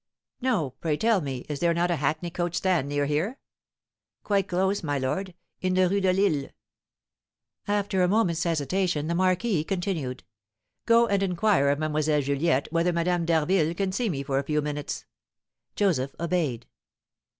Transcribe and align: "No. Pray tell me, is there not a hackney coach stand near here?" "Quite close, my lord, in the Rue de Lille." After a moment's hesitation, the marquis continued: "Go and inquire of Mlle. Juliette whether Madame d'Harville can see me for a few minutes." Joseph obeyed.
"No. 0.41 0.71
Pray 0.81 0.97
tell 0.97 1.21
me, 1.21 1.45
is 1.47 1.59
there 1.59 1.75
not 1.75 1.91
a 1.91 1.97
hackney 1.97 2.31
coach 2.31 2.55
stand 2.55 2.89
near 2.89 3.05
here?" 3.05 3.37
"Quite 4.23 4.47
close, 4.47 4.81
my 4.81 4.97
lord, 4.97 5.35
in 5.61 5.75
the 5.75 5.87
Rue 5.87 6.01
de 6.01 6.11
Lille." 6.11 6.49
After 7.67 8.01
a 8.01 8.07
moment's 8.07 8.43
hesitation, 8.43 9.05
the 9.05 9.13
marquis 9.13 9.63
continued: 9.63 10.23
"Go 10.87 11.05
and 11.07 11.21
inquire 11.21 11.69
of 11.69 11.77
Mlle. 11.77 12.01
Juliette 12.19 12.73
whether 12.73 12.91
Madame 12.91 13.25
d'Harville 13.27 13.75
can 13.75 13.91
see 13.91 14.09
me 14.09 14.23
for 14.23 14.39
a 14.39 14.43
few 14.43 14.59
minutes." 14.59 15.05
Joseph 15.75 16.15
obeyed. 16.19 16.65